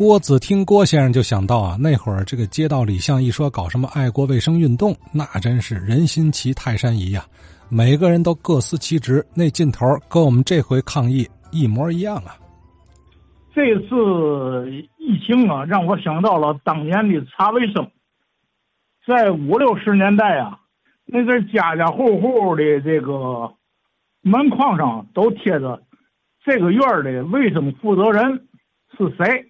[0.00, 7.22] 郭子听郭先生就想到啊，那会儿这个街道里像一说搞什么爱国卫生运动，那真是人心齐泰山移呀，
[7.68, 12.34] 每个人都各司其职，那劲头跟我们这回抗疫一模一样啊。
[13.54, 17.86] 这次疫情啊，让我想到了当年的查卫生，
[19.06, 20.60] 在五六十年代啊，
[21.04, 23.52] 那阵家家户户的这个
[24.22, 25.82] 门框上都贴着
[26.42, 28.48] 这个院的卫生负责人
[28.96, 29.49] 是谁。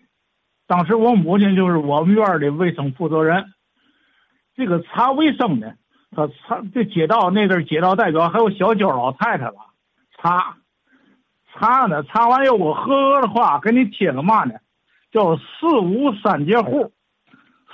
[0.71, 3.45] 当时我母亲就是我们院的卫生负责人，
[4.55, 5.75] 这个查卫生的，
[6.13, 9.75] 他查这街道那阵街道代表还有小娇老太太吧，
[10.17, 10.59] 查
[11.53, 14.55] 查呢，查完有个合格的话，给你贴个嘛呢？
[15.11, 16.93] 叫四无三节户，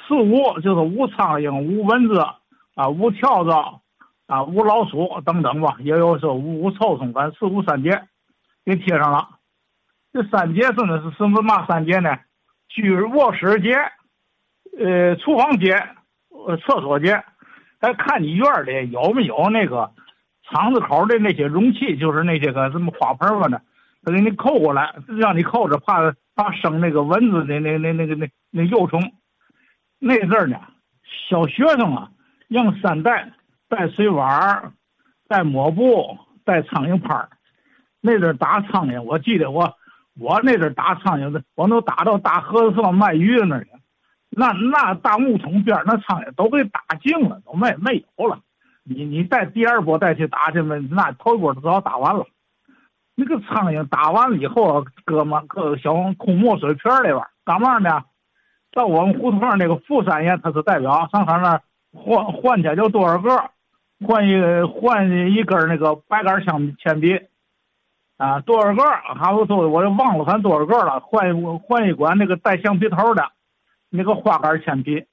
[0.08, 2.18] 四无就是无苍蝇、无蚊子
[2.76, 3.82] 啊、无跳蚤
[4.26, 8.04] 啊、无老鼠等等吧，也有说无无臭虫，反正四无三节
[8.64, 9.28] 给贴上了。
[10.14, 12.16] 这三节是呢是什么嘛三节呢？
[12.82, 13.74] 居卧室间，
[14.78, 15.96] 呃，厨房间，
[16.28, 17.24] 呃，厕所间，
[17.80, 19.90] 还看你院里有没有那个
[20.42, 23.62] 厂子口的那些容器，就是那些个什么花盆吧的，
[24.04, 29.00] 他给你扣过来，让你扣着，怕怕生那个蚊子的那那那个那那幼虫。
[29.98, 30.60] 那阵儿呢，
[31.30, 32.10] 小学生啊，
[32.48, 33.32] 用三带
[33.70, 34.72] 带水碗儿，
[35.28, 37.30] 带抹布，带苍蝇拍儿
[38.02, 39.75] 那阵打苍蝇，我记得我。
[40.18, 43.70] 我那阵打苍蝇的，我能打到大河子上卖鱼的那去，
[44.30, 48.38] 那那大木桶边那苍蝇都给打净了，都没没有了。
[48.82, 52.26] 你你再第二波再去打去嘛，那头一波都早打完了。
[53.14, 58.02] 那个苍蝇打完了以后，搁嘛搁小空墨水瓶里边干嘛呢？
[58.72, 63.50] 到我们胡同那个富三爷他是代表，上他那儿换换去就多少个，
[64.06, 67.18] 换一换一根那个白杆铅铅笔。
[68.16, 68.82] 啊，多少个？
[69.14, 71.00] 还有说，我又忘了，反正多少个了。
[71.00, 73.30] 换一换一管那个带橡皮头的，
[73.90, 75.04] 那个花杆铅笔。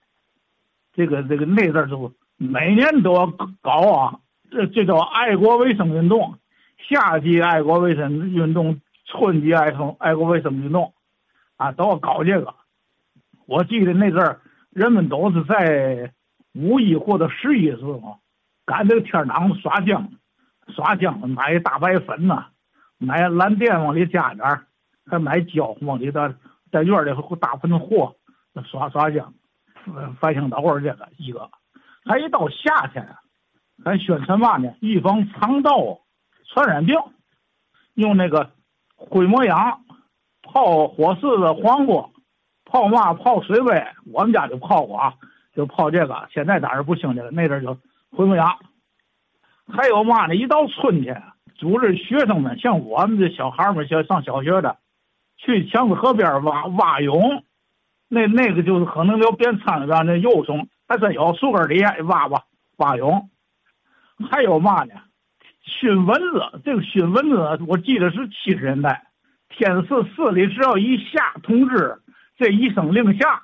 [0.93, 3.25] 这个这个那阵儿就每年都要
[3.61, 6.37] 搞啊，这这叫爱国卫生运动。
[6.77, 10.93] 夏季爱国卫生运动，春季爱生爱国卫生运动，
[11.57, 12.53] 啊，都要搞这个。
[13.45, 16.13] 我记得那阵儿，人们都是在
[16.53, 18.19] 五一或者十一时候，
[18.65, 20.07] 赶这个天档子耍浆，
[20.73, 22.47] 耍浆买大白粉呐。
[23.03, 24.65] 买蓝靛往里加点儿，
[25.05, 26.33] 还买胶往里头，
[26.71, 27.09] 在院里
[27.39, 28.15] 大盆和，
[28.65, 29.27] 刷刷浆，
[30.19, 31.49] 翻香豆这个一个。
[32.05, 33.15] 还一到夏天，
[33.83, 34.73] 还宣传嘛呢？
[34.79, 35.99] 预防肠道
[36.47, 36.97] 传染病，
[37.93, 38.51] 用那个
[38.95, 39.81] 灰膜氧
[40.41, 42.09] 泡火柿子黄瓜，
[42.65, 45.13] 泡嘛泡水杯，我们家就泡过啊，
[45.53, 46.27] 就泡这个。
[46.31, 47.77] 现在当然不兴这个，那阵儿就
[48.11, 48.57] 灰膜氧。
[49.67, 50.35] 还有嘛呢？
[50.35, 51.21] 一到春天。
[51.55, 54.77] 组织学生们，像我们这小孩们，像上小学的，
[55.37, 57.43] 去强子河边挖挖蛹，
[58.09, 62.43] 那那个就是可能要变苍蝇那幼虫，还真有树根底下挖挖
[62.77, 63.29] 挖蛹。
[64.29, 64.93] 还有嘛呢？
[65.63, 69.07] 熏蚊子，这个熏蚊子，我记得是七十年代，
[69.49, 72.01] 天市市里只要一下通知，
[72.37, 73.43] 这一声令下，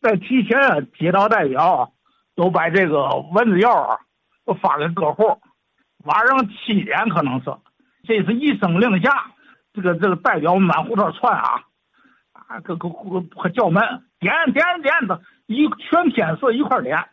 [0.00, 1.88] 在提前街道代表啊
[2.34, 3.98] 都把这个蚊子药啊
[4.44, 5.38] 都发给各户。
[6.04, 7.54] 晚上七点可能是，
[8.04, 9.32] 这是一声令下，
[9.72, 11.62] 这个这个代表满胡同窜啊，
[12.32, 13.82] 啊，这个个叫门
[14.18, 17.08] 点点点的，一全天是一块点。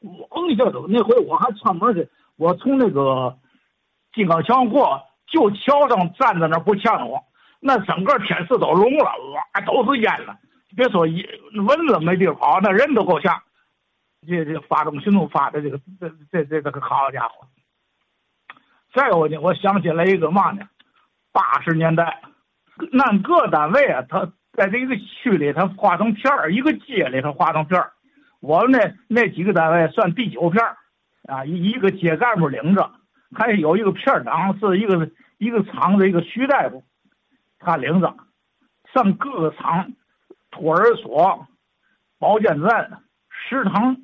[0.00, 3.38] 我你叫走，那回我还串门去，我从那个
[4.12, 7.22] 金刚桥过，就桥上站在那不呛我，
[7.60, 10.38] 那整个天市都融了，哇，都是烟了。
[10.76, 11.24] 别说一
[11.54, 13.42] 蚊子没地儿跑，那人都够呛。
[14.26, 17.46] 这这发动群众发的这个这这这这个好家伙！
[18.94, 20.62] 再有呢，我想起来一个嘛呢？
[21.32, 22.22] 八十年代，
[23.04, 27.92] 按各单位啊，他在这一个区里，他划成片儿，一个街里头划成片儿。
[28.40, 30.76] 我们那那几个单位算第九片儿，
[31.26, 32.88] 啊，一一个街干部领着，
[33.34, 36.84] 还有一个片长是一个一个厂的一个徐大夫，
[37.58, 38.14] 他领着
[38.92, 39.90] 上各个厂，
[40.52, 41.48] 托儿所、
[42.20, 43.96] 保健站、食堂。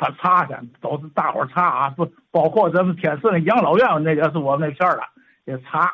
[0.00, 5.02] 他查去，都是大伙查啊，不包括咱们天顺那养老院，那也是我们那片儿的，
[5.44, 5.92] 得查，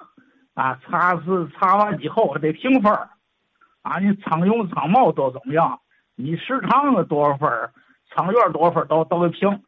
[0.55, 3.11] 啊，查是查完以后得评分儿，
[3.83, 5.81] 啊，你苍蝇苍毛都怎么样？
[6.15, 7.73] 你食堂多少分儿？
[8.09, 8.87] 厂院多少分？
[8.87, 9.61] 都都给评。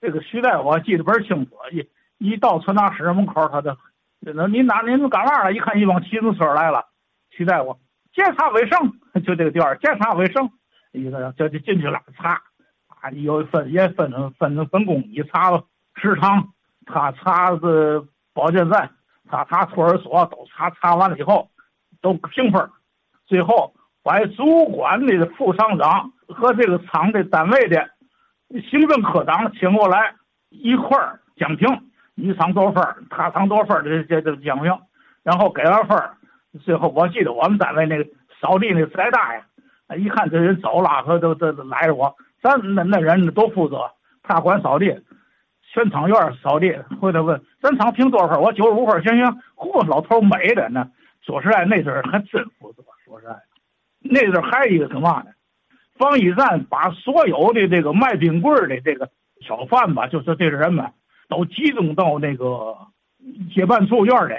[0.00, 1.88] 这个徐大夫记得倍儿清楚，一
[2.18, 3.76] 一到传达室门口，他就，
[4.20, 5.52] 那您哪您干嘛了？
[5.52, 6.84] 一看一帮骑自车来了，
[7.30, 7.78] 徐大夫
[8.12, 8.92] 检查卫生，
[9.24, 10.50] 就这个店儿检查卫生，
[10.90, 12.42] 一个就就进去了查。
[13.10, 15.50] 有分也分分分工，你查
[15.96, 16.48] 食堂，
[16.86, 18.04] 他查这
[18.34, 18.90] 保健站，
[19.30, 21.48] 他查托儿所，都查查完了以后，
[22.00, 22.68] 都评分
[23.26, 23.72] 最后
[24.02, 27.90] 把主管的副厂长和这个厂的单位的
[28.70, 30.14] 行政科长请过来
[30.50, 31.66] 一块儿讲评，
[32.14, 34.78] 你厂多少分，他厂多少分儿，这这这讲评，
[35.22, 35.98] 然后给完分，
[36.62, 38.06] 最后我记得我们单位那个
[38.40, 42.14] 扫地那塞大爷，一看这人走了，他都都来着我，
[42.46, 43.90] 咱那那人都负责，
[44.22, 45.02] 他管扫地，
[45.72, 50.88] 全厂院扫地，回头问咱厂评多少分，我九十五分，行行，嚯，老头美的呢。
[51.22, 52.84] 说实在，那阵还真负责。
[53.04, 53.34] 说实在，
[54.00, 55.32] 那阵还有一个什么呢？
[55.98, 59.08] 防疫站把所有的这个卖冰棍的这个
[59.40, 60.92] 小贩吧，就是这些人们，
[61.28, 62.76] 都集中到那个
[63.52, 64.34] 街办处院里，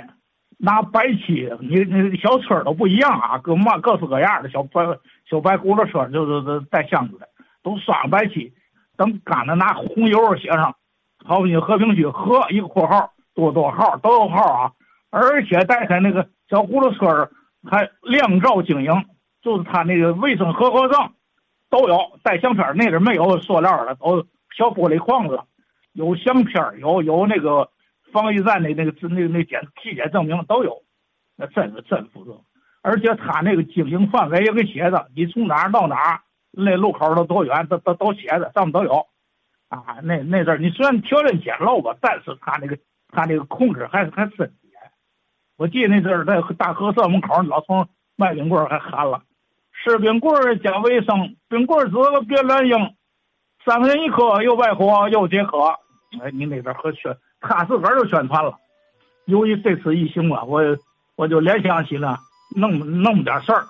[0.57, 4.85] 拿白漆，你那小车都不一样啊，各嘛各式各样的小白
[5.29, 7.27] 小白轱辘车，就是带箱子的，
[7.67, 8.53] 都刷白漆，
[8.95, 10.77] 等干了拿红油写上，
[11.25, 14.71] 好比和平区和一个括号多多号都有号啊，
[15.09, 16.29] 而且带开那个。
[16.49, 17.29] 小轱辘车
[17.69, 19.03] 还亮照经营，
[19.41, 21.11] 就是他那个卫生合格证
[21.69, 24.25] 都有带相片那阵没有塑料的，都
[24.55, 25.41] 小玻璃框子，
[25.91, 27.69] 有相片有有那个
[28.13, 30.83] 防疫站的那个那那检体检证明都有，
[31.35, 32.39] 那真是真负责。
[32.81, 36.21] 而且他那个经营范围也给写着，你从哪儿到哪儿，
[36.57, 39.05] 那路口都多远，都都都写着，上面都有。
[39.69, 42.77] 啊，那那阵儿你虽然条件简陋吧，但是他那个
[43.09, 44.51] 他那个控制还还真。
[45.57, 49.23] 我记得那阵儿在大合社门口，老从卖冰棍儿还喊了
[49.73, 52.93] ：“吃冰棍儿讲卫生，冰棍儿子别乱扔，
[53.65, 55.57] 三块钱一颗，又外火又解渴。”
[56.21, 58.55] 哎，你那边和宣，他自个儿就宣传了。
[59.25, 60.61] 由于这次疫情啊，我
[61.15, 62.17] 我就联想起了
[62.55, 63.65] 弄弄点事儿。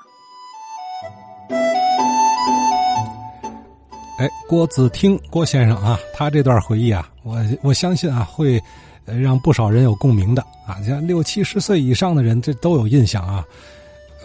[4.17, 8.61] 哎，郭子听郭先生啊，他这段回忆啊，我我相信啊会。
[9.21, 13.41] 让不少人有共鸣的啊，像六七十岁以上的人，这都有印象啊。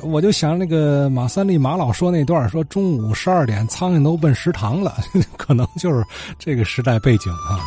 [0.03, 4.97] 我就想那个马三立马老说那段，说中午十二点苍蝇都奔食堂了，
[5.39, 6.05] 可能就是
[6.37, 7.63] 这个时代背景啊。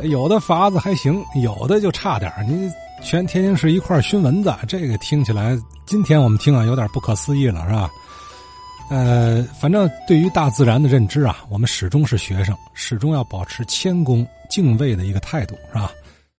[0.00, 2.70] 有的法子还行，有的就差点你
[3.02, 7.90] 全天津市一块熏蚊子，这个听起来，今天我们听啊有点不可思议了，是吧？
[8.88, 15.90] 呃，反正对于大自然的认知啊，我们始终是学生，始终要保持谦恭敬畏的一个态度，是吧？